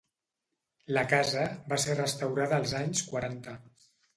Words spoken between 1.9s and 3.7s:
restaurada als anys quaranta.